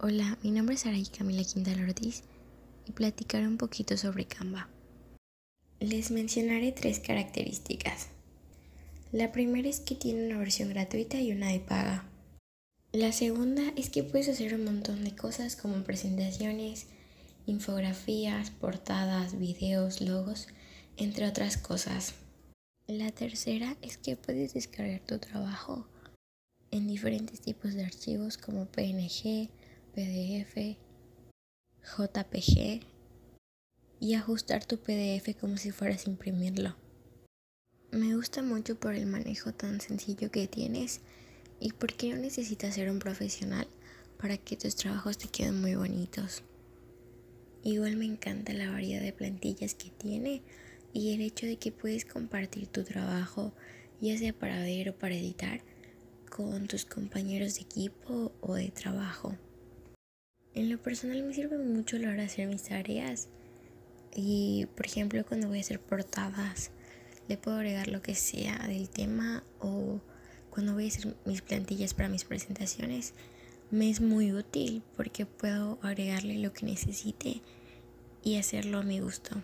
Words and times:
Hola, 0.00 0.38
mi 0.44 0.52
nombre 0.52 0.76
es 0.76 0.86
Araí 0.86 1.06
Camila 1.06 1.42
Quintal 1.42 1.82
Ortiz 1.82 2.22
y 2.86 2.92
platicaré 2.92 3.48
un 3.48 3.56
poquito 3.56 3.96
sobre 3.96 4.26
Canva. 4.26 4.68
Les 5.80 6.12
mencionaré 6.12 6.70
tres 6.70 7.00
características. 7.00 8.06
La 9.10 9.32
primera 9.32 9.68
es 9.68 9.80
que 9.80 9.96
tiene 9.96 10.26
una 10.26 10.38
versión 10.38 10.68
gratuita 10.68 11.20
y 11.20 11.32
una 11.32 11.48
de 11.48 11.58
paga. 11.58 12.04
La 12.92 13.10
segunda 13.10 13.72
es 13.74 13.90
que 13.90 14.04
puedes 14.04 14.28
hacer 14.28 14.54
un 14.54 14.66
montón 14.66 15.02
de 15.02 15.16
cosas 15.16 15.56
como 15.56 15.82
presentaciones, 15.82 16.86
infografías, 17.46 18.52
portadas, 18.52 19.36
videos, 19.36 20.00
logos, 20.00 20.46
entre 20.96 21.26
otras 21.26 21.56
cosas. 21.56 22.14
La 22.86 23.10
tercera 23.10 23.76
es 23.82 23.98
que 23.98 24.14
puedes 24.14 24.54
descargar 24.54 25.00
tu 25.00 25.18
trabajo 25.18 25.88
en 26.70 26.86
diferentes 26.86 27.40
tipos 27.40 27.74
de 27.74 27.84
archivos 27.84 28.38
como 28.38 28.66
PNG, 28.66 29.50
PDF, 29.98 30.76
JPG 31.82 32.82
y 33.98 34.14
ajustar 34.14 34.64
tu 34.64 34.78
PDF 34.78 35.34
como 35.40 35.56
si 35.56 35.72
fueras 35.72 36.06
a 36.06 36.10
imprimirlo. 36.10 36.76
Me 37.90 38.14
gusta 38.14 38.44
mucho 38.44 38.78
por 38.78 38.94
el 38.94 39.06
manejo 39.06 39.52
tan 39.52 39.80
sencillo 39.80 40.30
que 40.30 40.46
tienes 40.46 41.00
y 41.58 41.72
porque 41.72 42.14
no 42.14 42.20
necesitas 42.20 42.76
ser 42.76 42.92
un 42.92 43.00
profesional 43.00 43.66
para 44.20 44.36
que 44.36 44.56
tus 44.56 44.76
trabajos 44.76 45.18
te 45.18 45.26
queden 45.26 45.60
muy 45.60 45.74
bonitos. 45.74 46.44
Igual 47.64 47.96
me 47.96 48.04
encanta 48.04 48.52
la 48.52 48.70
variedad 48.70 49.02
de 49.02 49.12
plantillas 49.12 49.74
que 49.74 49.90
tiene 49.90 50.42
y 50.92 51.12
el 51.12 51.22
hecho 51.22 51.44
de 51.46 51.56
que 51.56 51.72
puedes 51.72 52.04
compartir 52.04 52.68
tu 52.68 52.84
trabajo, 52.84 53.52
ya 54.00 54.16
sea 54.16 54.32
para 54.32 54.62
ver 54.62 54.90
o 54.90 54.96
para 54.96 55.16
editar, 55.16 55.60
con 56.30 56.68
tus 56.68 56.84
compañeros 56.84 57.56
de 57.56 57.62
equipo 57.62 58.30
o 58.40 58.54
de 58.54 58.70
trabajo. 58.70 59.36
En 60.58 60.70
lo 60.70 60.78
personal 60.82 61.22
me 61.22 61.32
sirve 61.32 61.56
mucho 61.56 61.98
la 61.98 62.08
hora 62.08 62.16
de 62.16 62.24
hacer 62.24 62.48
mis 62.48 62.64
tareas 62.64 63.28
y 64.12 64.66
por 64.74 64.86
ejemplo 64.86 65.24
cuando 65.24 65.46
voy 65.46 65.58
a 65.58 65.60
hacer 65.60 65.78
portadas 65.78 66.72
le 67.28 67.36
puedo 67.36 67.58
agregar 67.58 67.86
lo 67.86 68.02
que 68.02 68.16
sea 68.16 68.66
del 68.66 68.90
tema 68.90 69.44
o 69.60 70.00
cuando 70.50 70.74
voy 70.74 70.86
a 70.86 70.88
hacer 70.88 71.14
mis 71.24 71.42
plantillas 71.42 71.94
para 71.94 72.08
mis 72.08 72.24
presentaciones 72.24 73.14
me 73.70 73.88
es 73.88 74.00
muy 74.00 74.32
útil 74.32 74.82
porque 74.96 75.26
puedo 75.26 75.78
agregarle 75.80 76.38
lo 76.38 76.52
que 76.52 76.66
necesite 76.66 77.40
y 78.24 78.34
hacerlo 78.34 78.78
a 78.78 78.82
mi 78.82 78.98
gusto. 78.98 79.40